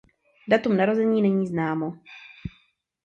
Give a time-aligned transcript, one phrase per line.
[0.47, 1.93] Datum narození není známo.